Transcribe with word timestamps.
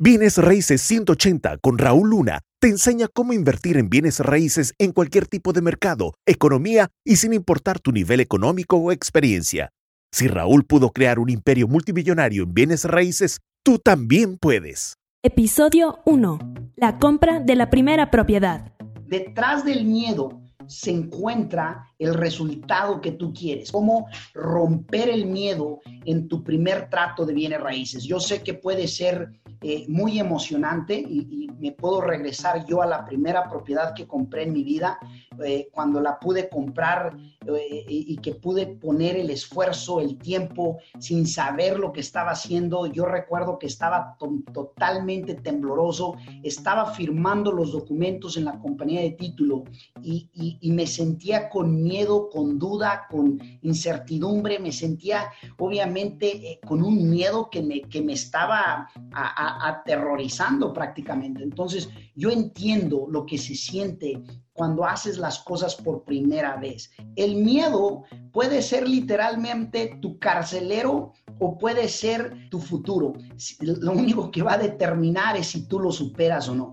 Bienes 0.00 0.38
Raíces 0.38 0.80
180 0.82 1.58
con 1.58 1.76
Raúl 1.76 2.10
Luna 2.10 2.42
te 2.60 2.68
enseña 2.68 3.08
cómo 3.12 3.32
invertir 3.32 3.76
en 3.76 3.90
bienes 3.90 4.20
raíces 4.20 4.72
en 4.78 4.92
cualquier 4.92 5.26
tipo 5.26 5.52
de 5.52 5.60
mercado, 5.60 6.14
economía 6.24 6.86
y 7.04 7.16
sin 7.16 7.32
importar 7.32 7.80
tu 7.80 7.90
nivel 7.90 8.20
económico 8.20 8.76
o 8.76 8.92
experiencia. 8.92 9.70
Si 10.12 10.28
Raúl 10.28 10.64
pudo 10.64 10.90
crear 10.90 11.18
un 11.18 11.30
imperio 11.30 11.66
multimillonario 11.66 12.44
en 12.44 12.54
bienes 12.54 12.84
raíces, 12.84 13.40
tú 13.64 13.80
también 13.80 14.38
puedes. 14.38 14.94
Episodio 15.24 15.98
1. 16.06 16.38
La 16.76 17.00
compra 17.00 17.40
de 17.40 17.56
la 17.56 17.68
primera 17.68 18.08
propiedad. 18.08 18.72
Detrás 19.08 19.64
del 19.64 19.84
miedo 19.84 20.40
se 20.68 20.92
encuentra 20.92 21.86
el 21.98 22.14
resultado 22.14 23.00
que 23.00 23.12
tú 23.12 23.32
quieres. 23.32 23.72
Cómo 23.72 24.06
romper 24.32 25.08
el 25.08 25.26
miedo 25.26 25.80
en 26.04 26.28
tu 26.28 26.44
primer 26.44 26.88
trato 26.88 27.26
de 27.26 27.34
bienes 27.34 27.60
raíces. 27.60 28.04
Yo 28.04 28.20
sé 28.20 28.42
que 28.42 28.54
puede 28.54 28.86
ser 28.86 29.32
eh, 29.60 29.86
muy 29.88 30.18
emocionante 30.18 30.94
y, 30.94 31.46
me 31.58 31.72
puedo 31.72 32.00
regresar 32.00 32.64
yo 32.66 32.82
a 32.82 32.86
la 32.86 33.04
primera 33.04 33.50
propiedad 33.50 33.92
que 33.92 34.06
compré 34.06 34.44
en 34.44 34.52
mi 34.52 34.62
vida, 34.62 34.96
eh, 35.44 35.68
cuando 35.72 36.00
la 36.00 36.18
pude 36.18 36.48
comprar 36.48 37.16
eh, 37.46 37.84
y 37.88 38.16
que 38.18 38.34
pude 38.34 38.66
poner 38.66 39.16
el 39.16 39.30
esfuerzo, 39.30 40.00
el 40.00 40.18
tiempo, 40.18 40.78
sin 40.98 41.26
saber 41.26 41.78
lo 41.78 41.92
que 41.92 42.00
estaba 42.00 42.32
haciendo. 42.32 42.86
Yo 42.86 43.04
recuerdo 43.04 43.58
que 43.58 43.66
estaba 43.66 44.16
totalmente 44.52 45.34
tembloroso, 45.34 46.16
estaba 46.42 46.92
firmando 46.92 47.52
los 47.52 47.72
documentos 47.72 48.36
en 48.36 48.44
la 48.44 48.58
compañía 48.58 49.00
de 49.00 49.12
título 49.12 49.64
y, 50.02 50.28
y 50.60 50.70
me 50.72 50.86
sentía 50.86 51.48
con 51.48 51.82
miedo, 51.82 52.28
con 52.30 52.58
duda, 52.58 53.06
con 53.10 53.40
incertidumbre, 53.62 54.58
me 54.58 54.72
sentía 54.72 55.30
obviamente 55.58 56.60
con 56.66 56.82
un 56.82 57.08
miedo 57.08 57.48
que 57.50 57.62
me, 57.62 57.82
que 57.82 58.02
me 58.02 58.12
estaba 58.12 58.88
a, 59.12 59.68
aterrorizando 59.68 60.72
prácticamente. 60.72 61.42
Entonces, 61.42 61.88
yo 62.14 62.30
entiendo 62.30 63.06
lo 63.08 63.26
que 63.26 63.38
se 63.38 63.54
siente 63.54 64.22
cuando 64.58 64.84
haces 64.84 65.18
las 65.18 65.38
cosas 65.38 65.76
por 65.76 66.02
primera 66.02 66.56
vez. 66.56 66.90
El 67.14 67.36
miedo 67.36 68.02
puede 68.32 68.60
ser 68.60 68.88
literalmente 68.88 69.98
tu 70.02 70.18
carcelero 70.18 71.12
o 71.38 71.56
puede 71.56 71.88
ser 71.88 72.50
tu 72.50 72.58
futuro. 72.58 73.12
Lo 73.60 73.92
único 73.92 74.32
que 74.32 74.42
va 74.42 74.54
a 74.54 74.58
determinar 74.58 75.36
es 75.36 75.46
si 75.46 75.68
tú 75.68 75.78
lo 75.78 75.92
superas 75.92 76.48
o 76.48 76.56
no. 76.56 76.72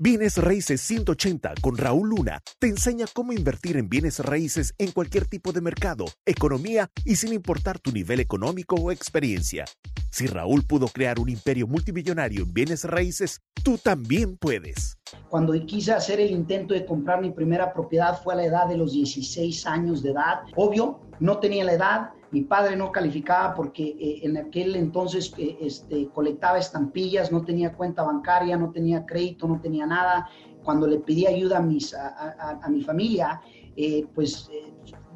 Bienes 0.00 0.38
Raíces 0.38 0.80
180 0.82 1.54
con 1.60 1.76
Raúl 1.76 2.10
Luna 2.10 2.40
te 2.60 2.68
enseña 2.68 3.06
cómo 3.12 3.32
invertir 3.32 3.76
en 3.76 3.88
bienes 3.88 4.20
raíces 4.20 4.72
en 4.78 4.92
cualquier 4.92 5.26
tipo 5.26 5.50
de 5.50 5.60
mercado, 5.60 6.04
economía 6.24 6.88
y 7.04 7.16
sin 7.16 7.32
importar 7.32 7.80
tu 7.80 7.90
nivel 7.90 8.20
económico 8.20 8.76
o 8.76 8.92
experiencia. 8.92 9.64
Si 10.12 10.28
Raúl 10.28 10.64
pudo 10.64 10.86
crear 10.86 11.18
un 11.18 11.28
imperio 11.30 11.66
multimillonario 11.66 12.44
en 12.44 12.54
bienes 12.54 12.84
raíces, 12.84 13.40
tú 13.64 13.76
también 13.76 14.36
puedes. 14.36 14.96
Cuando 15.30 15.52
quise 15.66 15.92
hacer 15.92 16.20
el 16.20 16.30
intento 16.30 16.74
de 16.74 16.86
comprar 16.86 17.20
mi 17.20 17.32
primera 17.32 17.72
propiedad 17.72 18.22
fue 18.22 18.34
a 18.34 18.36
la 18.36 18.44
edad 18.44 18.68
de 18.68 18.76
los 18.76 18.92
16 18.92 19.66
años 19.66 20.04
de 20.04 20.12
edad. 20.12 20.42
Obvio, 20.54 21.00
no 21.18 21.38
tenía 21.38 21.64
la 21.64 21.72
edad, 21.72 22.10
mi 22.30 22.42
padre 22.42 22.76
no 22.76 22.92
calificaba 22.92 23.54
porque 23.54 23.96
eh, 23.98 24.20
en 24.22 24.36
aquel 24.36 24.76
entonces 24.76 25.32
eh, 25.38 25.56
este, 25.60 26.08
colectaba 26.08 26.58
estampillas, 26.58 27.32
no 27.32 27.44
tenía 27.44 27.72
cuenta 27.72 28.02
bancaria, 28.02 28.56
no 28.56 28.70
tenía 28.70 29.06
crédito, 29.06 29.48
no 29.48 29.60
tenía 29.60 29.86
nada. 29.86 30.28
Cuando 30.62 30.86
le 30.86 30.98
pedí 30.98 31.26
ayuda 31.26 31.58
a, 31.58 31.62
mis, 31.62 31.94
a, 31.94 32.66
mi 32.68 32.82
familia, 32.82 33.40
eh, 33.74 34.06
pues 34.14 34.50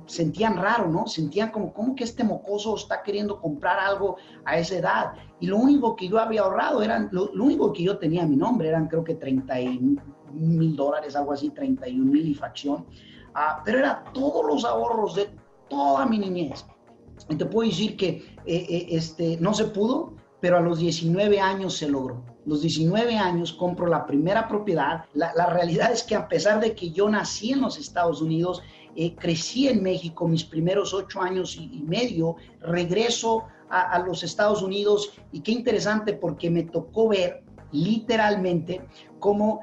sentían 0.07 0.57
raro, 0.57 0.89
¿no? 0.89 1.07
Sentían 1.07 1.51
como, 1.51 1.75
¿cómo 1.75 1.95
que 1.95 2.05
este 2.05 2.25
mocoso 2.25 2.75
está 2.77 3.03
queriendo 3.03 3.39
comprar 3.39 3.79
algo 3.79 4.17
a 4.45 4.57
esa 4.57 4.77
edad? 4.77 5.13
Y 5.41 5.47
lo 5.49 5.59
único 5.59 5.95
que 5.95 6.09
yo 6.09 6.19
había 6.19 6.43
ahorrado, 6.43 6.83
eran, 6.83 7.11
lo, 7.13 7.31
único 7.33 7.73
que 7.73 7.83
yo 7.83 7.99
tenía 7.99 8.23
a 8.23 8.27
mi 8.27 8.37
nombre, 8.37 8.69
eran 8.69 8.89
creo 8.89 9.05
que 9.05 9.17
30 9.17 9.55
mil 10.33 10.75
dólares, 10.75 11.15
algo 11.17 11.33
así, 11.33 11.51
31 11.51 12.11
mil 12.11 12.27
y 12.27 12.35
fracción. 12.35 12.87
Ah, 13.35 13.61
pero 13.65 13.79
era 13.79 14.05
todos 14.15 14.47
los 14.47 14.65
ahorros 14.65 15.17
de 15.17 15.29
toda 15.69 16.07
mi 16.07 16.19
niñez. 16.19 16.65
Y 17.29 17.37
te 17.37 17.47
puedo 17.47 17.69
decir 17.69 17.97
que 17.97 18.09
eh, 18.09 18.35
eh, 18.47 18.87
este, 18.91 19.37
no 19.39 19.55
se 19.55 19.65
pudo, 19.67 20.15
pero 20.41 20.59
a 20.59 20.61
los 20.61 20.79
19 20.79 21.41
años 21.41 21.77
se 21.77 21.89
logró. 21.89 22.25
Los 22.45 22.63
19 22.63 23.17
años 23.17 23.53
compro 23.53 23.87
la 23.87 24.05
primera 24.07 24.49
propiedad. 24.49 25.05
La, 25.15 25.47
realidad 25.47 25.93
es 25.93 26.03
que 26.03 26.17
a 26.17 26.29
pesar 26.29 26.61
de 26.61 26.75
que 26.75 26.91
yo 26.91 27.09
nací 27.09 27.53
en 27.53 27.61
los 27.61 27.79
Estados 27.79 28.21
Unidos, 28.21 28.63
eh, 28.97 29.15
crecí 29.15 29.69
en 29.69 29.83
México 29.83 30.27
mis 30.27 30.45
primeros 30.45 30.93
ocho 30.93 31.23
años 31.23 31.57
y, 31.57 31.83
medio, 31.87 32.37
regreso 32.61 33.45
a, 33.71 33.99
los 34.01 34.23
Estados 34.23 34.61
Unidos 34.61 35.15
y 35.31 35.41
qué 35.41 35.53
interesante 35.53 36.13
porque 36.13 36.51
me 36.51 36.65
tocó 36.65 37.09
ver 37.09 37.43
literalmente 37.71 38.83
cómo 39.19 39.61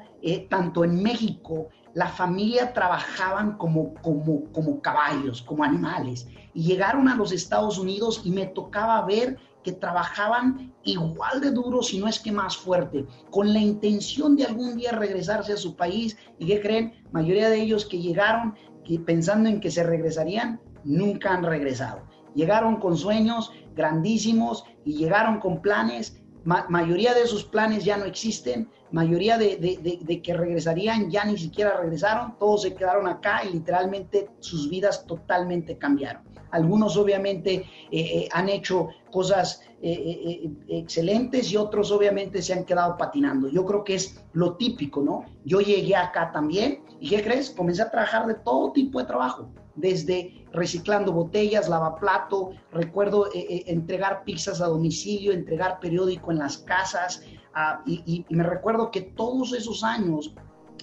tanto 0.48 0.82
en 0.82 1.00
México 1.00 1.68
la 1.94 2.08
familia 2.08 2.72
trabajaban 2.72 3.56
como, 3.56 3.94
como, 3.94 4.44
como 4.52 4.80
caballos, 4.80 5.42
como 5.42 5.64
animales. 5.64 6.28
Y 6.54 6.64
llegaron 6.64 7.08
a 7.08 7.16
los 7.16 7.32
Estados 7.32 7.78
Unidos 7.78 8.22
y 8.24 8.30
me 8.30 8.46
tocaba 8.46 9.04
ver 9.04 9.38
que 9.62 9.72
trabajaban 9.72 10.72
igual 10.84 11.40
de 11.40 11.50
duro, 11.50 11.82
si 11.82 11.98
no 11.98 12.08
es 12.08 12.18
que 12.18 12.32
más 12.32 12.56
fuerte, 12.56 13.06
con 13.30 13.52
la 13.52 13.58
intención 13.58 14.36
de 14.36 14.46
algún 14.46 14.76
día 14.76 14.92
regresarse 14.92 15.52
a 15.52 15.58
su 15.58 15.76
país. 15.76 16.16
¿Y 16.38 16.46
qué 16.46 16.60
creen? 16.60 16.94
Mayoría 17.12 17.50
de 17.50 17.60
ellos 17.60 17.84
que 17.84 17.98
llegaron 17.98 18.54
que 18.84 18.98
pensando 18.98 19.48
en 19.48 19.60
que 19.60 19.70
se 19.70 19.82
regresarían, 19.82 20.60
nunca 20.84 21.34
han 21.34 21.44
regresado. 21.44 22.02
Llegaron 22.34 22.76
con 22.76 22.96
sueños 22.96 23.52
grandísimos 23.74 24.64
y 24.84 24.94
llegaron 24.94 25.40
con 25.40 25.60
planes 25.60 26.19
mayoría 26.44 27.14
de 27.14 27.22
esos 27.22 27.44
planes 27.44 27.84
ya 27.84 27.96
no 27.96 28.04
existen, 28.04 28.68
mayoría 28.90 29.38
de, 29.38 30.20
que 30.22 30.34
regresarían 30.34 31.10
ya 31.10 31.24
ni 31.24 31.38
siquiera 31.38 31.78
regresaron, 31.80 32.36
todos 32.38 32.62
se 32.62 32.74
quedaron 32.74 33.06
acá 33.06 33.42
y 33.44 33.52
literalmente 33.52 34.28
sus 34.40 34.68
vidas 34.68 35.06
totalmente 35.06 35.76
cambiaron. 35.78 36.22
Algunos 36.50 36.96
obviamente 36.96 37.54
eh, 37.54 37.66
eh, 37.92 38.28
han 38.32 38.48
hecho 38.48 38.88
cosas 39.12 39.62
eh, 39.82 40.50
excelentes 40.68 41.50
y 41.52 41.56
otros 41.56 41.90
obviamente 41.90 42.42
se 42.42 42.52
han 42.52 42.64
quedado 42.64 42.96
patinando. 42.96 43.48
Yo 43.48 43.64
creo 43.64 43.84
que 43.84 43.94
es 43.94 44.22
lo 44.32 44.56
típico, 44.56 45.02
¿no? 45.02 45.24
Yo 45.44 45.60
llegué 45.60 45.96
acá 45.96 46.30
también 46.32 46.82
y 47.00 47.08
¿qué 47.08 47.22
crees? 47.22 47.50
Comencé 47.50 47.82
a 47.82 47.90
trabajar 47.90 48.26
de 48.26 48.34
todo 48.34 48.72
tipo 48.72 48.98
de 48.98 49.06
trabajo 49.06 49.50
desde 49.80 50.46
reciclando 50.52 51.12
botellas, 51.12 51.68
lavaplato, 51.68 52.50
recuerdo 52.72 53.26
eh, 53.28 53.46
eh, 53.48 53.64
entregar 53.66 54.24
pizzas 54.24 54.60
a 54.60 54.66
domicilio, 54.66 55.32
entregar 55.32 55.80
periódico 55.80 56.30
en 56.30 56.38
las 56.38 56.58
casas, 56.58 57.22
ah, 57.54 57.82
y, 57.86 58.24
me 58.30 58.42
recuerdo 58.42 58.90
que 58.90 59.02
todos 59.02 59.52
esos 59.52 59.82
años 59.84 60.34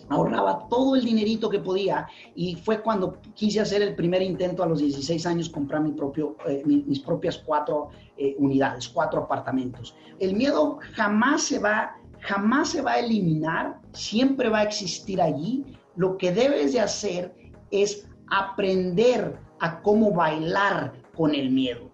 ahorraba 0.10 0.68
todo 0.70 0.96
el 0.96 1.04
dinerito 1.04 1.50
que 1.50 1.60
podía 1.60 2.08
y 2.36 2.56
fue 2.56 2.82
cuando 2.82 3.18
quise 3.34 3.60
hacer 3.60 3.82
el 3.82 3.96
primer 3.96 4.22
intento 4.22 4.64
a 4.64 4.68
los 4.68 4.80
16 4.80 5.26
años 5.26 5.50
comprar 5.50 5.82
mi 5.82 5.92
propio, 5.92 6.36
eh, 6.48 6.64
mis 6.66 7.00
propias 7.00 7.38
cuatro 7.38 7.90
unidades, 8.40 8.90
cuatro 8.90 9.22
apartamentos. 9.22 9.96
El 10.20 10.36
miedo 10.36 10.80
jamás 10.94 11.44
se 11.44 11.60
va, 11.60 11.96
jamás 12.22 12.70
se 12.70 12.82
va 12.82 12.94
a 12.94 13.00
eliminar, 13.00 13.80
siempre 13.92 14.50
va 14.50 14.60
a 14.60 14.64
existir 14.64 15.22
allí. 15.22 15.64
Lo 15.96 16.18
que 16.18 16.32
debes 16.32 16.74
de 16.74 16.80
hacer 16.80 17.36
es 17.70 18.08
aprender 18.30 19.40
a 19.60 19.82
cómo 19.82 20.12
bailar 20.12 20.94
con 21.16 21.34
el 21.34 21.50
miedo. 21.52 21.92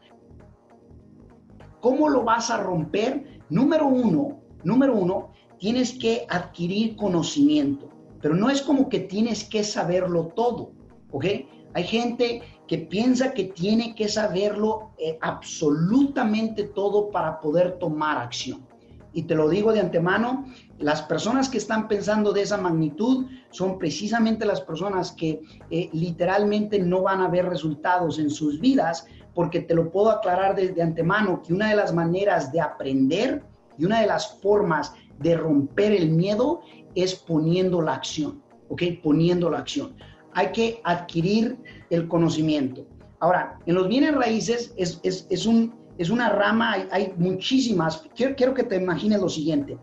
¿Cómo 1.80 2.10
lo 2.10 2.24
vas 2.24 2.50
a 2.50 2.58
romper? 2.58 3.42
Número 3.50 3.88
uno, 3.88 4.42
número 4.64 4.96
uno, 4.96 5.33
tienes 5.64 5.94
que 5.94 6.26
adquirir 6.30 6.98
conocimiento, 6.98 7.88
pero 8.22 8.36
no 8.36 8.50
es 8.50 8.62
como 8.62 8.90
que 8.90 9.00
tienes 9.00 9.46
que 9.46 9.64
saberlo 9.64 10.34
todo, 10.36 10.74
¿ok? 11.10 11.26
Hay 11.74 11.84
gente 11.86 12.42
que 12.68 12.80
piensa 12.80 13.34
que 13.34 13.46
tiene 13.46 13.96
que 13.96 14.10
saberlo 14.10 14.92
eh, 14.98 15.18
absolutamente 15.22 16.66
todo 16.66 17.12
para 17.12 17.40
poder 17.40 17.80
tomar 17.80 18.18
acción 18.18 18.68
y 19.14 19.24
te 19.24 19.36
lo 19.36 19.48
digo 19.48 19.72
de 19.72 19.80
antemano, 19.80 20.46
las 20.80 21.04
personas 21.04 21.48
que 21.48 21.60
están 21.60 21.88
pensando 21.88 22.34
de 22.34 22.42
esa 22.42 22.58
magnitud 22.58 23.28
son 23.52 23.78
precisamente 23.78 24.46
las 24.46 24.60
personas 24.60 25.14
que 25.14 25.40
eh, 25.70 25.90
literalmente 25.94 26.78
no 26.80 27.04
van 27.04 27.22
a 27.22 27.30
ver 27.30 27.48
resultados 27.48 28.20
en 28.20 28.30
sus 28.30 28.60
vidas, 28.60 29.06
porque 29.34 29.62
te 29.62 29.76
lo 29.76 29.92
puedo 29.92 30.10
aclarar 30.10 30.56
desde 30.56 30.82
antemano 30.82 31.42
que 31.42 31.54
una 31.54 31.70
de 31.70 31.76
las 31.76 31.94
maneras 31.94 32.52
de 32.52 32.60
aprender 32.60 33.44
y 33.78 33.86
una 33.86 34.02
de 34.02 34.08
las 34.08 34.40
formas 34.42 34.94
de 35.24 35.36
romper 35.36 35.94
el 35.94 36.12
miedo 36.12 36.62
es 36.96 37.16
poniendo 37.16 37.82
la 37.82 37.96
acción, 37.96 38.44
¿ok? 38.70 38.84
Poniendo 39.02 39.50
la 39.50 39.60
acción. 39.60 39.96
Hay 40.34 40.52
que 40.52 40.82
adquirir 40.84 41.58
el 41.90 42.08
conocimiento. 42.08 42.86
Ahora, 43.20 43.60
en 43.66 43.76
los 43.76 43.88
bienes 43.88 44.14
raíces 44.14 44.74
es, 44.78 45.00
es, 45.04 45.26
es 45.30 45.46
un 45.46 45.84
es 45.98 46.10
una 46.10 46.30
rama, 46.30 46.76
hay, 46.92 47.14
muchísimas. 47.18 48.04
Quiero, 48.16 48.36
quiero 48.36 48.54
que 48.54 48.64
te 48.64 48.78
imagines 48.78 49.22
lo 49.22 49.30
siguiente. 49.30 49.78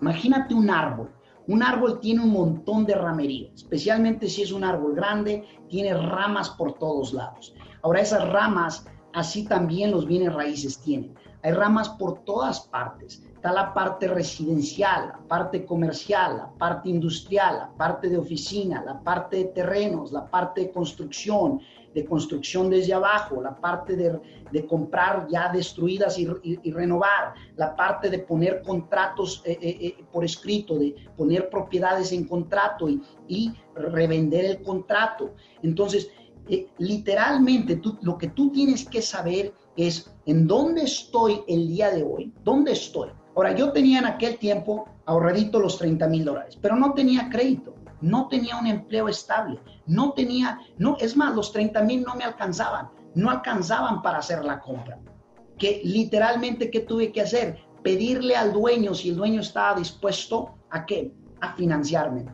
Imagínate 0.00 0.54
un 0.54 0.70
árbol. 0.70 1.10
Un 1.48 1.62
árbol 1.62 1.98
tiene 2.00 2.22
un 2.22 2.30
montón 2.30 2.84
de 2.84 2.94
ramería, 2.94 3.48
especialmente 3.54 4.28
si 4.28 4.42
es 4.42 4.52
un 4.52 4.64
árbol 4.64 4.94
grande, 4.94 5.44
tiene 5.68 5.94
ramas 5.94 6.50
por 6.50 6.74
todos 6.74 7.14
lados. 7.14 7.54
Ahora 7.82 8.02
esas 8.02 8.28
ramas, 8.30 8.86
así 9.14 9.44
también 9.44 9.90
los 9.90 10.06
bienes 10.06 10.34
raíces 10.34 10.78
tienen. 10.78 11.14
Hay 11.42 11.52
ramas 11.52 11.88
por 11.90 12.24
todas 12.24 12.60
partes. 12.60 13.22
Está 13.34 13.52
la 13.52 13.72
parte 13.72 14.08
residencial, 14.08 15.08
la 15.08 15.28
parte 15.28 15.64
comercial, 15.64 16.38
la 16.38 16.50
parte 16.58 16.88
industrial, 16.88 17.58
la 17.58 17.70
parte 17.76 18.08
de 18.08 18.18
oficina, 18.18 18.82
la 18.84 19.00
parte 19.00 19.36
de 19.36 19.44
terrenos, 19.44 20.10
la 20.10 20.28
parte 20.28 20.62
de 20.62 20.70
construcción, 20.72 21.60
de 21.94 22.04
construcción 22.04 22.68
desde 22.68 22.94
abajo, 22.94 23.40
la 23.40 23.56
parte 23.56 23.96
de, 23.96 24.66
comprar 24.66 25.28
ya 25.28 25.52
destruidas 25.52 26.18
y, 26.18 26.26
renovar, 26.72 27.34
la 27.56 27.76
parte 27.76 28.10
de 28.10 28.18
poner 28.18 28.62
contratos 28.62 29.42
eh, 29.44 29.58
eh, 29.60 29.78
eh, 29.80 30.04
por 30.12 30.24
escrito, 30.24 30.78
de 30.78 30.94
poner 31.16 31.48
propiedades 31.48 32.12
en 32.12 32.26
contrato 32.26 32.88
y, 32.88 33.00
y 33.28 33.54
revender 33.74 34.44
el 34.44 34.62
contrato. 34.62 35.34
Entonces, 35.62 36.10
literalmente 36.78 37.76
tú, 37.76 37.98
lo 38.00 38.16
que 38.16 38.28
tú 38.28 38.50
tienes 38.50 38.88
que 38.88 39.02
saber 39.02 39.52
es 39.78 40.10
en 40.26 40.46
dónde 40.48 40.82
estoy 40.82 41.42
el 41.46 41.68
día 41.68 41.90
de 41.90 42.02
hoy, 42.02 42.34
dónde 42.42 42.72
estoy. 42.72 43.10
Ahora, 43.36 43.54
yo 43.54 43.70
tenía 43.70 44.00
en 44.00 44.06
aquel 44.06 44.36
tiempo 44.36 44.88
ahorradito 45.06 45.60
los 45.60 45.78
30 45.78 46.08
mil 46.08 46.24
dólares, 46.24 46.58
pero 46.60 46.74
no 46.74 46.92
tenía 46.94 47.30
crédito, 47.30 47.76
no 48.00 48.26
tenía 48.26 48.58
un 48.58 48.66
empleo 48.66 49.08
estable, 49.08 49.60
no 49.86 50.12
tenía, 50.14 50.58
no, 50.78 50.96
es 50.98 51.16
más, 51.16 51.34
los 51.36 51.52
30 51.52 51.80
mil 51.82 52.02
no 52.02 52.16
me 52.16 52.24
alcanzaban, 52.24 52.88
no 53.14 53.30
alcanzaban 53.30 54.02
para 54.02 54.18
hacer 54.18 54.44
la 54.44 54.58
compra. 54.58 54.98
Que 55.56 55.80
literalmente, 55.84 56.70
¿qué 56.72 56.80
tuve 56.80 57.12
que 57.12 57.20
hacer? 57.20 57.58
Pedirle 57.84 58.34
al 58.34 58.52
dueño 58.52 58.94
si 58.94 59.10
el 59.10 59.16
dueño 59.16 59.40
estaba 59.40 59.78
dispuesto 59.78 60.56
a 60.70 60.84
qué? 60.84 61.12
A 61.40 61.54
financiarme. 61.54 62.26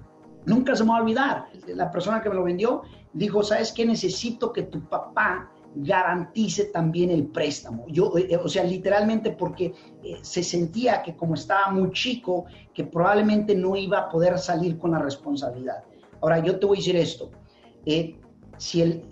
Nunca 0.46 0.74
se 0.74 0.82
me 0.82 0.90
va 0.90 0.98
a 0.98 1.02
olvidar. 1.02 1.46
La 1.66 1.90
persona 1.90 2.22
que 2.22 2.30
me 2.30 2.34
lo 2.34 2.44
vendió 2.44 2.82
dijo, 3.12 3.42
¿sabes 3.42 3.70
qué? 3.72 3.84
Necesito 3.84 4.52
que 4.52 4.62
tu 4.62 4.88
papá 4.88 5.50
garantice 5.74 6.66
también 6.66 7.10
el 7.10 7.26
préstamo. 7.26 7.86
Yo, 7.88 8.12
eh, 8.16 8.36
o 8.36 8.48
sea, 8.48 8.64
literalmente 8.64 9.32
porque 9.32 9.72
eh, 10.02 10.18
se 10.22 10.42
sentía 10.42 11.02
que 11.02 11.16
como 11.16 11.34
estaba 11.34 11.70
muy 11.70 11.90
chico, 11.92 12.46
que 12.72 12.84
probablemente 12.84 13.54
no 13.54 13.76
iba 13.76 13.98
a 13.98 14.08
poder 14.08 14.38
salir 14.38 14.78
con 14.78 14.92
la 14.92 14.98
responsabilidad. 14.98 15.84
Ahora, 16.20 16.38
yo 16.38 16.58
te 16.58 16.66
voy 16.66 16.78
a 16.78 16.80
decir 16.80 16.96
esto. 16.96 17.30
Eh, 17.84 18.18
si 18.56 18.82
el, 18.82 19.02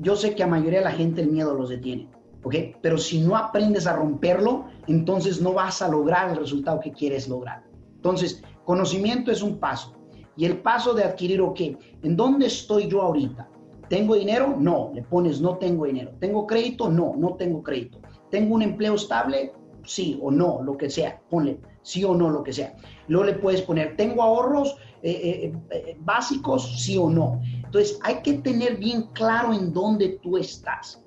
yo 0.00 0.14
sé 0.14 0.34
que 0.34 0.42
a 0.42 0.46
mayoría 0.46 0.80
de 0.80 0.84
la 0.84 0.92
gente 0.92 1.22
el 1.22 1.30
miedo 1.30 1.54
los 1.54 1.70
detiene, 1.70 2.08
¿ok? 2.42 2.54
Pero 2.82 2.98
si 2.98 3.20
no 3.20 3.34
aprendes 3.34 3.86
a 3.86 3.96
romperlo, 3.96 4.66
entonces 4.86 5.40
no 5.40 5.54
vas 5.54 5.80
a 5.80 5.88
lograr 5.88 6.30
el 6.30 6.36
resultado 6.36 6.80
que 6.80 6.92
quieres 6.92 7.26
lograr. 7.26 7.64
Entonces, 7.96 8.42
conocimiento 8.64 9.32
es 9.32 9.42
un 9.42 9.58
paso. 9.58 9.94
Y 10.36 10.44
el 10.44 10.58
paso 10.58 10.92
de 10.92 11.04
adquirir, 11.04 11.40
ok, 11.40 11.60
¿en 12.02 12.16
dónde 12.16 12.46
estoy 12.46 12.88
yo 12.88 13.00
ahorita? 13.00 13.48
¿Tengo 13.88 14.14
dinero? 14.14 14.56
No, 14.58 14.90
le 14.94 15.02
pones 15.02 15.40
no 15.40 15.56
tengo 15.58 15.86
dinero. 15.86 16.12
¿Tengo 16.18 16.46
crédito? 16.46 16.88
No, 16.88 17.14
no 17.16 17.34
tengo 17.34 17.62
crédito. 17.62 17.98
¿Tengo 18.30 18.54
un 18.54 18.62
empleo 18.62 18.94
estable? 18.94 19.52
Sí 19.84 20.18
o 20.22 20.30
no, 20.30 20.62
lo 20.62 20.76
que 20.76 20.88
sea. 20.88 21.20
Ponle 21.28 21.60
sí 21.84 22.02
o 22.02 22.14
no, 22.14 22.30
lo 22.30 22.42
que 22.42 22.52
sea. 22.52 22.74
Luego 23.06 23.24
le 23.26 23.34
puedes 23.34 23.62
poner, 23.62 23.96
¿tengo 23.96 24.22
ahorros 24.22 24.76
eh, 25.02 25.12
eh, 25.12 25.52
eh, 25.70 25.96
básicos? 26.00 26.82
Sí 26.82 26.96
o 26.98 27.08
no. 27.08 27.40
Entonces 27.44 27.98
hay 28.02 28.16
que 28.22 28.34
tener 28.34 28.78
bien 28.78 29.02
claro 29.12 29.52
en 29.52 29.72
dónde 29.72 30.18
tú 30.22 30.36
estás. 30.36 31.03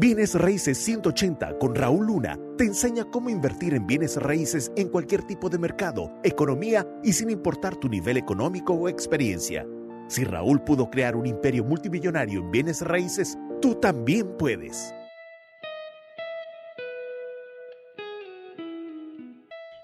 Bienes 0.00 0.34
Raíces 0.34 0.78
180 0.78 1.58
con 1.58 1.74
Raúl 1.74 2.06
Luna 2.06 2.38
te 2.56 2.64
enseña 2.64 3.04
cómo 3.04 3.28
invertir 3.28 3.74
en 3.74 3.86
bienes 3.86 4.16
raíces 4.16 4.72
en 4.74 4.88
cualquier 4.88 5.24
tipo 5.24 5.50
de 5.50 5.58
mercado, 5.58 6.10
economía 6.24 6.88
y 7.04 7.12
sin 7.12 7.28
importar 7.28 7.76
tu 7.76 7.86
nivel 7.86 8.16
económico 8.16 8.72
o 8.72 8.88
experiencia. 8.88 9.66
Si 10.08 10.24
Raúl 10.24 10.64
pudo 10.64 10.88
crear 10.88 11.16
un 11.16 11.26
imperio 11.26 11.64
multimillonario 11.64 12.40
en 12.40 12.50
bienes 12.50 12.80
raíces, 12.80 13.36
tú 13.60 13.74
también 13.74 14.38
puedes. 14.38 14.94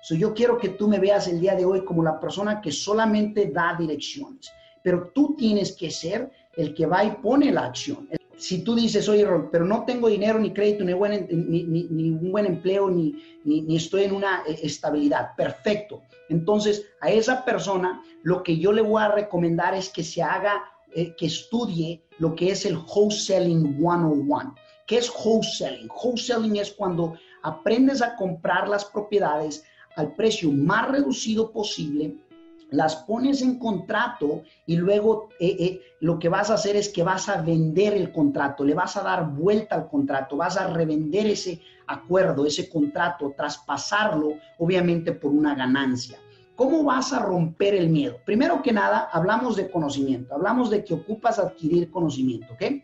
yo 0.09 0.33
quiero 0.33 0.57
que 0.57 0.71
tú 0.71 0.89
me 0.89 0.99
veas 0.99 1.29
el 1.29 1.41
día 1.41 1.55
de 1.55 1.67
hoy 1.67 1.85
como 1.85 2.03
la 2.03 2.19
persona 2.19 2.63
que 2.63 2.73
solamente 2.73 3.51
da 3.51 3.77
direcciones, 3.79 4.51
pero 4.83 5.11
tú 5.15 5.35
tienes 5.37 5.77
que 5.77 5.91
ser 5.91 6.31
el 6.57 6.73
que 6.73 6.87
va 6.87 7.05
y 7.05 7.11
pone 7.17 7.53
la 7.53 7.67
acción 7.67 8.09
si 8.37 8.63
tú 8.63 8.75
dices, 8.75 9.09
oye, 9.09 9.27
pero 9.51 9.65
no 9.65 9.85
tengo 9.85 10.09
dinero, 10.09 10.39
ni 10.39 10.53
crédito, 10.53 10.85
ni, 10.85 10.93
buen, 10.93 11.27
ni, 11.31 12.11
un 12.11 12.31
buen 12.31 12.47
empleo, 12.47 12.91
ni, 12.91 13.17
estoy 13.75 14.05
en 14.05 14.13
una 14.13 14.43
eh, 14.47 14.59
estabilidad, 14.63 15.35
perfecto. 15.37 16.03
Entonces, 16.29 16.85
a 17.01 17.11
esa 17.11 17.45
persona 17.45 18.03
lo 18.23 18.43
que 18.43 18.59
yo 18.59 18.73
le 18.73 18.83
voy 18.83 19.03
a 19.03 19.13
recomendar 19.13 19.75
es 19.75 19.89
que 19.89 20.03
se 20.03 20.23
haga, 20.23 20.65
eh, 20.95 21.15
que 21.17 21.27
estudie 21.27 22.03
lo 22.19 22.35
que 22.35 22.51
es 22.51 22.67
el 22.67 22.77
wholesaling 22.77 23.77
101. 23.79 24.55
¿Qué 24.87 24.99
es 24.99 25.11
wholesaling? 25.11 25.89
Wholesaling 25.89 26.57
es 26.57 26.73
cuando 26.73 27.15
aprendes 27.43 28.03
a 28.03 28.17
comprar 28.17 28.69
las 28.69 28.85
propiedades 28.85 29.65
al 29.97 30.15
precio 30.15 30.53
más 30.53 30.89
reducido 30.91 31.53
posible 31.53 32.17
las 32.71 32.97
pones 32.97 33.43
en 33.43 33.59
contrato 33.59 34.43
y 34.67 34.77
luego 34.77 35.29
eh, 35.39 35.57
eh, 35.59 35.81
lo 36.01 36.19
que 36.19 36.29
vas 36.29 36.51
a 36.51 36.55
hacer 36.55 36.77
es 36.77 36.89
que 36.89 37.03
vas 37.03 37.29
a 37.29 37.41
vender 37.43 37.95
el 37.95 38.13
contrato, 38.13 38.65
le 38.65 38.75
vas 38.75 38.97
a 38.97 39.03
dar 39.03 39.31
vuelta 39.31 39.77
al 39.77 39.89
contrato, 39.89 40.37
vas 40.37 40.57
a 40.57 40.67
revender 40.69 41.27
ese 41.27 41.61
acuerdo, 41.87 42.45
ese 42.45 42.69
contrato, 42.69 43.33
traspasarlo 43.37 44.35
obviamente 44.59 45.13
por 45.13 45.31
una 45.31 45.55
ganancia. 45.55 46.19
¿Cómo 46.57 46.83
vas 46.85 47.13
a 47.13 47.21
romper 47.21 47.75
el 47.75 47.91
miedo? 47.91 48.17
Primero 48.25 48.63
que 48.63 48.73
nada, 48.73 49.11
hablamos 49.13 49.57
de 49.57 49.71
conocimiento, 49.71 50.35
hablamos 50.35 50.71
de 50.71 50.85
que 50.85 50.95
ocupas 50.95 51.39
adquirir 51.39 51.91
conocimiento, 51.91 52.55
¿ok? 52.55 52.83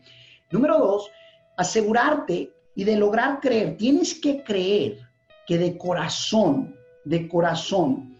Número 0.51 0.77
dos, 0.77 1.09
asegurarte 1.57 2.51
y 2.75 2.83
de 2.83 2.95
lograr 2.95 3.39
creer. 3.39 3.75
Tienes 3.75 4.13
que 4.13 4.43
creer 4.43 4.99
que 5.47 5.57
de 5.57 5.75
corazón, 5.77 6.75
de 7.03 7.27
corazón, 7.27 8.15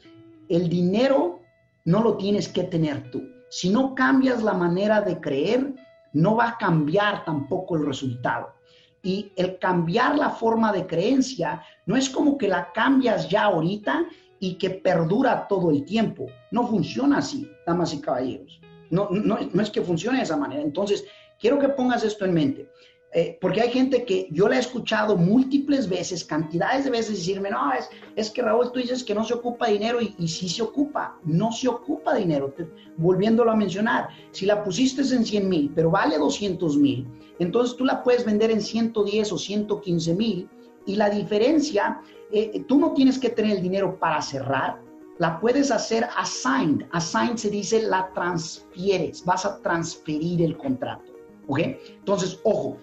el 0.49 0.69
dinero 0.69 1.42
no 1.85 2.01
lo 2.01 2.17
tienes 2.17 2.47
que 2.47 2.63
tener 2.63 3.11
tú. 3.11 3.23
Si 3.49 3.69
no 3.69 3.93
cambias 3.93 4.41
la 4.43 4.53
manera 4.53 5.01
de 5.01 5.19
creer, 5.19 5.73
no 6.13 6.35
va 6.35 6.49
a 6.49 6.57
cambiar 6.57 7.25
tampoco 7.25 7.75
el 7.75 7.85
resultado. 7.85 8.53
Y 9.01 9.33
el 9.35 9.59
cambiar 9.59 10.17
la 10.17 10.29
forma 10.29 10.71
de 10.71 10.87
creencia 10.87 11.61
no 11.85 11.95
es 11.95 12.09
como 12.09 12.37
que 12.37 12.47
la 12.47 12.71
cambias 12.71 13.29
ya 13.29 13.43
ahorita 13.43 14.05
y 14.39 14.55
que 14.55 14.69
perdura 14.69 15.47
todo 15.47 15.71
el 15.71 15.83
tiempo. 15.83 16.27
No 16.51 16.67
funciona 16.67 17.17
así, 17.17 17.49
damas 17.67 17.93
y 17.93 17.99
caballeros. 18.01 18.59
No, 18.89 19.09
no, 19.09 19.39
no 19.51 19.61
es 19.61 19.69
que 19.69 19.81
funcione 19.81 20.19
de 20.19 20.23
esa 20.23 20.37
manera. 20.37 20.61
Entonces, 20.61 21.05
quiero 21.39 21.59
que 21.59 21.69
pongas 21.69 22.03
esto 22.03 22.25
en 22.25 22.33
mente. 22.33 22.69
Eh, 23.15 23.37
porque 23.39 23.61
hay 23.61 23.69
gente 23.69 24.05
que 24.05 24.27
yo 24.31 24.47
la 24.47 24.55
he 24.55 24.59
escuchado 24.59 25.15
múltiples 25.15 25.87
veces, 25.87 26.23
cantidades 26.23 26.85
de 26.85 26.89
veces 26.89 27.17
decirme, 27.17 27.51
no, 27.51 27.71
es, 27.71 27.87
es 28.15 28.31
que 28.31 28.41
Raúl, 28.41 28.71
tú 28.71 28.79
dices 28.79 29.03
que 29.03 29.13
no 29.13 29.23
se 29.23 29.35
ocupa 29.35 29.67
dinero 29.67 30.01
y, 30.01 30.15
y 30.17 30.27
sí 30.27 30.49
se 30.49 30.63
ocupa, 30.63 31.19
no 31.23 31.51
se 31.51 31.67
ocupa 31.67 32.15
dinero. 32.15 32.53
volviéndolo 32.97 33.51
a 33.51 33.55
mencionar, 33.55 34.09
si 34.31 34.47
la 34.47 34.63
pusiste 34.63 35.01
en 35.01 35.25
100 35.25 35.47
mil, 35.47 35.71
pero 35.75 35.91
vale 35.91 36.17
200 36.17 36.77
mil, 36.77 37.07
entonces 37.37 37.77
tú 37.77 37.85
la 37.85 38.01
puedes 38.01 38.25
vender 38.25 38.49
en 38.49 38.61
110 38.61 39.31
o 39.31 39.37
115 39.37 40.15
mil 40.15 40.49
y 40.85 40.95
la 40.95 41.09
diferencia, 41.09 42.01
eh, 42.31 42.65
tú 42.67 42.79
no 42.79 42.93
tienes 42.93 43.19
que 43.19 43.29
tener 43.29 43.57
el 43.57 43.63
dinero 43.63 43.99
para 43.99 44.21
cerrar, 44.21 44.81
la 45.19 45.39
puedes 45.39 45.71
hacer 45.71 46.07
assigned. 46.17 46.87
Assigned 46.91 47.37
se 47.37 47.49
dice 47.49 47.83
la 47.83 48.11
transfieres, 48.13 49.23
vas 49.23 49.45
a 49.45 49.61
transferir 49.61 50.41
el 50.41 50.57
contrato. 50.57 51.11
¿Ok? 51.47 51.59
Entonces, 51.59 52.39
ojo, 52.43 52.77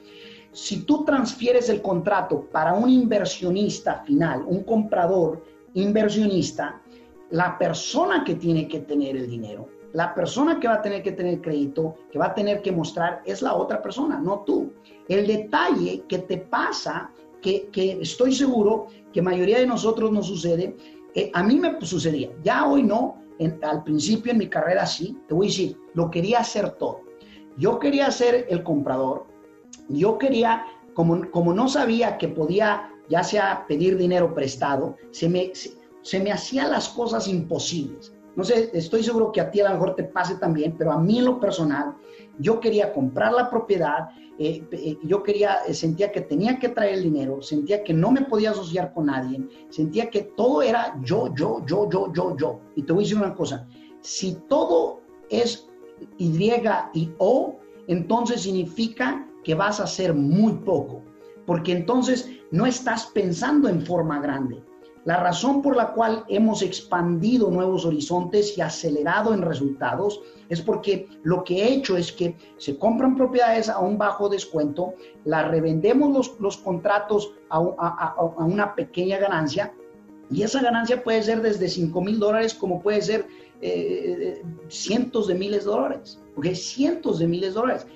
si 0.52 0.83
tú 0.83 1.04
transfieres 1.04 1.69
el 1.69 1.80
contrato 1.80 2.49
para 2.50 2.73
un 2.75 2.88
inversionista 2.88 4.02
final, 4.04 4.45
un 4.47 4.64
comprador 4.64 5.45
inversionista, 5.75 6.80
la 7.30 7.57
persona 7.57 8.25
que 8.25 8.35
tiene 8.35 8.66
que 8.66 8.80
tener 8.80 9.16
el 9.16 9.30
dinero, 9.30 9.69
la 9.92 10.14
persona 10.14 10.59
que 10.59 10.69
va 10.69 10.75
a 10.75 10.83
tener 10.83 11.02
que 11.02 11.12
tener 11.12 11.40
crédito, 11.40 11.95
que 12.11 12.19
va 12.19 12.26
a 12.26 12.35
tener 12.35 12.62
que 12.62 12.73
mostrar, 12.73 13.23
es 13.25 13.42
la 13.42 13.54
otra 13.54 13.83
persona, 13.83 14.19
no 14.19 14.40
tú. 14.40 14.73
El 15.09 15.26
detalle 15.26 16.04
que 16.09 16.19
te 16.19 16.38
pasa, 16.38 17.11
que, 17.40 17.69
estoy 18.00 18.33
seguro 18.33 18.87
que 19.12 19.23
mayoría 19.23 19.59
de 19.59 19.66
nosotros 19.66 20.12
no 20.12 20.23
sucede, 20.23 20.76
eh, 21.14 21.30
a 21.35 21.42
mí 21.42 21.57
me 21.57 21.80
sucedía, 21.80 22.30
ya 22.42 22.66
hoy 22.66 22.83
no, 22.83 23.21
al 23.62 23.83
principio 23.83 24.33
en 24.33 24.38
mi 24.38 24.49
carrera 24.49 24.87
sí, 24.87 25.19
te 25.26 25.35
voy 25.35 25.47
a 25.47 25.50
decir, 25.50 25.76
lo 25.95 26.11
quería 26.11 26.40
hacer 26.40 26.73
todo. 26.73 27.00
Yo 27.57 27.78
quería 27.78 28.11
ser 28.11 28.47
el 28.49 28.62
comprador, 28.62 29.26
yo 29.93 30.19
quería, 30.19 30.65
como, 30.95 31.31
como 31.31 31.53
no 31.53 31.69
sabía 31.69 32.19
que 32.19 32.29
podía 32.29 32.91
ya 33.11 33.25
sea 33.25 33.67
pedir 33.67 33.99
dinero 33.99 34.33
prestado, 34.35 34.97
se 35.11 35.29
me, 35.29 35.53
se, 36.03 36.21
me 36.21 36.33
hacían 36.33 36.71
las 36.71 36.89
cosas 36.89 37.27
imposibles. 37.29 38.15
No 38.37 38.45
sé, 38.45 38.71
estoy 38.73 39.03
seguro 39.03 39.33
que 39.33 39.41
a 39.41 39.51
ti 39.51 39.61
a 39.61 39.65
lo 39.65 39.75
mejor 39.75 39.97
te 39.97 40.05
pase 40.05 40.37
también, 40.37 40.77
pero 40.79 40.93
a 40.93 40.99
mí 40.99 41.19
en 41.19 41.25
lo 41.25 41.41
personal, 41.41 41.97
yo 42.39 42.61
quería 42.61 42.93
comprar 42.93 43.33
la 43.33 43.51
propiedad, 43.51 44.11
eh, 44.39 44.65
eh, 44.71 44.97
yo 45.03 45.23
quería, 45.25 45.59
eh, 45.67 45.75
sentía 45.75 46.13
que 46.13 46.21
tenía 46.21 46.59
que 46.59 46.69
traer 46.69 47.03
dinero, 47.03 47.43
sentía 47.43 47.83
que 47.83 47.93
no 47.93 48.13
me 48.13 48.23
podía 48.23 48.53
asociar 48.53 48.95
con 48.95 49.07
nadie, 49.07 49.45
sentía 49.69 50.09
que 50.09 50.23
todo 50.23 50.63
era 50.63 50.97
yo, 51.03 51.35
yo, 51.35 51.67
yo, 51.67 51.91
yo, 51.91 52.13
yo, 52.15 52.37
yo. 52.37 52.61
Y 52.77 52.83
te 52.85 52.93
voy 52.93 53.03
a 53.03 53.05
decir 53.05 53.19
una 53.19 53.35
cosa, 53.35 53.67
si 54.01 54.35
todo 54.49 55.01
es 55.29 55.67
Y 56.17 56.33
y 56.95 57.13
O, 57.19 57.59
entonces 57.89 58.43
significa 58.43 59.27
que 59.45 59.55
vas 59.55 59.81
a 59.81 59.85
hacer 59.85 60.15
muy 60.15 60.53
poco, 60.55 61.03
porque 61.47 61.73
entonces 61.73 62.31
no 62.51 62.67
estás 62.67 63.07
pensando 63.07 63.69
en 63.69 63.85
forma 63.85 64.21
grande. 64.21 64.63
La 65.05 65.17
razón 65.17 65.63
por 65.63 65.77
la 65.77 65.93
cual 65.93 66.25
hemos 66.29 66.61
expandido 66.61 67.51
nuevos 67.51 67.87
horizontes 67.87 68.57
y 68.59 68.61
acelerado 68.61 69.33
en 69.33 69.41
resultados 69.41 70.21
es 70.51 70.61
porque 70.61 71.09
lo 71.23 71.43
que 71.43 71.63
he 71.63 71.73
hecho 71.73 71.97
es 71.97 72.13
que 72.13 72.37
se 72.59 72.79
compran 72.79 73.17
propiedades 73.17 73.71
a 73.71 73.79
un 73.79 73.97
bajo 73.97 74.29
descuento, 74.29 74.95
la 75.25 75.49
revendemos 75.49 76.37
los, 76.39 76.59
contratos 76.59 77.33
a, 77.49 77.61
una 77.61 78.75
pequeña 78.75 79.19
ganancia 79.19 79.73
y 80.31 80.43
esa 80.43 80.61
ganancia 80.61 81.03
puede 81.03 81.23
ser 81.23 81.41
desde 81.41 81.69
5 81.69 81.99
mil 82.03 82.19
dólares 82.19 82.53
como 82.53 82.83
puede 82.83 83.01
ser 83.01 83.27
eh, 83.63 84.43
cientos 84.69 85.29
de 85.29 85.35
miles 85.35 85.65
de 85.65 85.71
dólares, 85.71 86.21
¿ok? 86.37 86.47
Cientos 86.55 87.19
de 87.19 87.27
miles 87.27 87.55
de 87.55 87.61
dólares. 87.61 87.87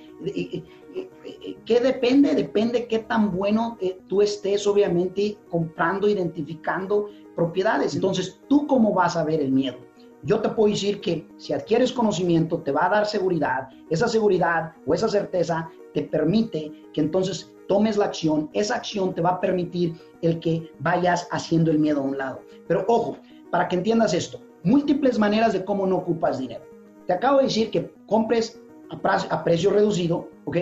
¿Qué 1.64 1.80
depende? 1.80 2.34
Depende 2.34 2.86
qué 2.86 3.00
tan 3.00 3.30
bueno 3.30 3.76
eh, 3.80 3.98
tú 4.08 4.22
estés, 4.22 4.66
obviamente, 4.66 5.38
comprando, 5.50 6.08
identificando 6.08 7.08
propiedades. 7.34 7.94
Entonces, 7.94 8.40
¿tú 8.48 8.66
cómo 8.66 8.92
vas 8.92 9.16
a 9.16 9.24
ver 9.24 9.40
el 9.40 9.52
miedo? 9.52 9.78
Yo 10.22 10.40
te 10.40 10.48
puedo 10.48 10.70
decir 10.70 11.00
que 11.00 11.28
si 11.36 11.52
adquieres 11.52 11.92
conocimiento, 11.92 12.58
te 12.58 12.72
va 12.72 12.86
a 12.86 12.90
dar 12.90 13.06
seguridad. 13.06 13.68
Esa 13.90 14.08
seguridad 14.08 14.72
o 14.86 14.94
esa 14.94 15.08
certeza 15.08 15.70
te 15.92 16.02
permite 16.02 16.72
que 16.94 17.02
entonces 17.02 17.52
tomes 17.68 17.96
la 17.96 18.06
acción. 18.06 18.48
Esa 18.54 18.76
acción 18.76 19.14
te 19.14 19.20
va 19.20 19.30
a 19.30 19.40
permitir 19.40 19.94
el 20.22 20.40
que 20.40 20.72
vayas 20.78 21.28
haciendo 21.30 21.70
el 21.70 21.78
miedo 21.78 22.00
a 22.00 22.04
un 22.04 22.16
lado. 22.16 22.40
Pero 22.66 22.84
ojo, 22.88 23.18
para 23.50 23.68
que 23.68 23.76
entiendas 23.76 24.14
esto, 24.14 24.40
múltiples 24.62 25.18
maneras 25.18 25.52
de 25.52 25.64
cómo 25.64 25.86
no 25.86 25.96
ocupas 25.96 26.38
dinero. 26.38 26.64
Te 27.06 27.12
acabo 27.12 27.38
de 27.38 27.44
decir 27.44 27.70
que 27.70 27.92
compres 28.06 28.60
a, 29.02 29.44
precio 29.44 29.70
reducido, 29.70 30.28
¿ok? 30.44 30.56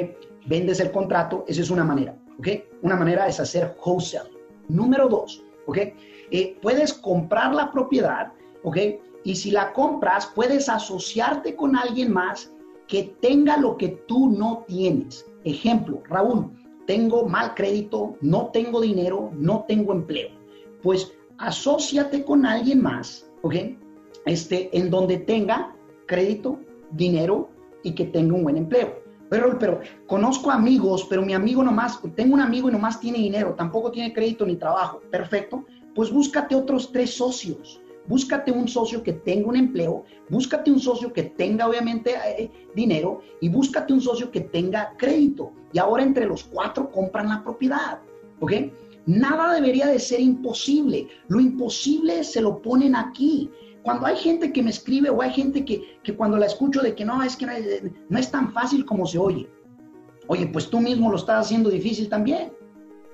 Vendes 0.46 0.80
el 0.80 0.90
contrato, 0.90 1.44
esa 1.46 1.62
es 1.62 1.70
una 1.70 1.84
manera, 1.84 2.16
¿ok? 2.38 2.48
Una 2.82 2.96
manera 2.96 3.26
es 3.28 3.40
hacer 3.40 3.76
wholesale. 3.84 4.30
Número 4.68 5.08
dos, 5.08 5.44
¿ok? 5.66 5.78
Eh, 6.30 6.58
puedes 6.60 6.94
comprar 6.94 7.54
la 7.54 7.70
propiedad, 7.70 8.32
¿ok? 8.64 8.76
Y 9.24 9.36
si 9.36 9.50
la 9.50 9.72
compras, 9.72 10.30
puedes 10.34 10.68
asociarte 10.68 11.54
con 11.54 11.76
alguien 11.76 12.12
más 12.12 12.52
que 12.88 13.14
tenga 13.20 13.56
lo 13.56 13.76
que 13.76 13.88
tú 14.06 14.30
no 14.30 14.64
tienes. 14.66 15.26
Ejemplo, 15.44 16.02
Raúl, 16.08 16.50
tengo 16.86 17.26
mal 17.26 17.54
crédito, 17.54 18.16
no 18.20 18.46
tengo 18.48 18.80
dinero, 18.80 19.30
no 19.34 19.64
tengo 19.68 19.92
empleo. 19.92 20.30
Pues 20.82 21.12
asóciate 21.38 22.24
con 22.24 22.44
alguien 22.44 22.82
más, 22.82 23.30
¿ok? 23.42 23.54
Este, 24.26 24.76
en 24.76 24.90
donde 24.90 25.18
tenga 25.18 25.74
crédito, 26.06 26.58
dinero 26.92 27.48
y 27.82 27.92
que 27.92 28.06
tenga 28.06 28.34
un 28.34 28.44
buen 28.44 28.56
empleo. 28.56 29.02
Pero, 29.28 29.58
pero 29.58 29.80
conozco 30.06 30.50
amigos, 30.50 31.06
pero 31.08 31.22
mi 31.22 31.32
amigo 31.32 31.64
nomás, 31.64 32.00
tengo 32.14 32.34
un 32.34 32.40
amigo 32.40 32.68
y 32.68 32.72
nomás 32.72 33.00
tiene 33.00 33.18
dinero, 33.18 33.54
tampoco 33.54 33.90
tiene 33.90 34.12
crédito 34.12 34.44
ni 34.44 34.56
trabajo. 34.56 35.00
Perfecto. 35.10 35.64
Pues 35.94 36.10
búscate 36.10 36.54
otros 36.54 36.92
tres 36.92 37.16
socios. 37.16 37.80
Búscate 38.06 38.50
un 38.50 38.66
socio 38.66 39.02
que 39.02 39.12
tenga 39.12 39.48
un 39.48 39.56
empleo, 39.56 40.04
búscate 40.28 40.70
un 40.70 40.80
socio 40.80 41.12
que 41.12 41.22
tenga 41.22 41.68
obviamente 41.68 42.14
eh, 42.36 42.50
dinero 42.74 43.20
y 43.40 43.48
búscate 43.48 43.92
un 43.92 44.00
socio 44.00 44.30
que 44.30 44.40
tenga 44.40 44.94
crédito. 44.96 45.52
Y 45.72 45.78
ahora 45.78 46.02
entre 46.02 46.26
los 46.26 46.44
cuatro 46.44 46.90
compran 46.90 47.28
la 47.28 47.42
propiedad. 47.42 48.00
¿Ok? 48.40 48.52
Nada 49.06 49.54
debería 49.54 49.86
de 49.86 49.98
ser 49.98 50.20
imposible. 50.20 51.08
Lo 51.28 51.40
imposible 51.40 52.22
se 52.24 52.40
lo 52.40 52.60
ponen 52.60 52.96
aquí. 52.96 53.50
Cuando 53.82 54.06
hay 54.06 54.16
gente 54.16 54.52
que 54.52 54.62
me 54.62 54.70
escribe 54.70 55.10
o 55.10 55.20
hay 55.22 55.30
gente 55.30 55.64
que, 55.64 55.98
cuando 56.16 56.36
la 56.36 56.46
escucho 56.46 56.80
de 56.80 56.94
que 56.94 57.04
no, 57.04 57.22
es 57.22 57.36
que 57.36 57.46
no 58.08 58.18
es, 58.18 58.30
tan 58.30 58.52
fácil 58.52 58.84
como 58.84 59.06
se 59.06 59.18
oye. 59.18 59.48
Oye, 60.28 60.46
pues 60.46 60.70
tú 60.70 60.80
mismo 60.80 61.10
lo 61.10 61.16
estás 61.16 61.46
haciendo 61.46 61.68
difícil 61.68 62.08
también. 62.08 62.52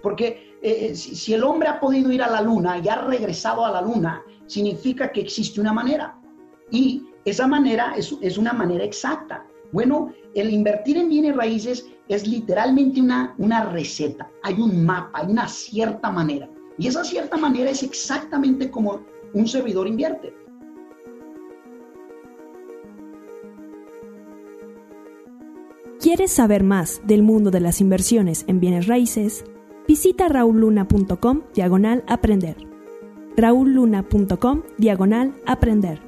Porque 0.02 0.56
eh, 0.62 0.90
eh, 0.90 0.94
si, 0.94 1.32
el 1.32 1.42
hombre 1.42 1.68
ha 1.68 1.80
podido 1.80 2.12
ir 2.12 2.22
a 2.22 2.30
la 2.30 2.42
luna 2.42 2.78
y 2.78 2.88
ha 2.88 2.96
regresado 2.96 3.64
a 3.64 3.70
la 3.70 3.80
luna, 3.80 4.22
significa 4.46 5.10
que 5.10 5.22
existe 5.22 5.60
una 5.60 5.72
manera. 5.72 6.18
Y 6.70 7.06
esa 7.24 7.46
manera 7.46 7.94
es, 7.96 8.14
es 8.20 8.36
una 8.36 8.52
manera 8.52 8.84
exacta. 8.84 9.46
Bueno, 9.72 10.12
el 10.34 10.50
invertir 10.50 10.98
en 10.98 11.08
bienes 11.08 11.34
raíces 11.34 11.86
es 12.08 12.26
literalmente 12.26 13.00
una, 13.00 13.34
una 13.38 13.64
receta. 13.64 14.30
Hay 14.42 14.54
un 14.60 14.84
mapa, 14.84 15.20
hay 15.20 15.30
una 15.30 15.48
cierta 15.48 16.10
manera. 16.10 16.48
Y 16.78 16.86
esa 16.86 17.04
cierta 17.04 17.36
manera 17.36 17.70
es 17.70 17.82
exactamente 17.82 18.70
como 18.70 19.00
un 19.32 19.48
servidor 19.48 19.86
invierte. 19.86 20.32
¿Quieres 26.00 26.30
saber 26.30 26.62
más 26.62 27.00
del 27.04 27.24
mundo 27.24 27.50
de 27.50 27.58
las 27.58 27.80
inversiones 27.80 28.44
en 28.46 28.60
bienes 28.60 28.86
raíces? 28.86 29.44
Visita 29.88 30.28
rauluna.com 30.28 31.42
diagonal 31.54 32.04
aprender. 32.06 32.56
rauluna.com 33.36 34.62
diagonal 34.76 35.34
aprender. 35.44 36.07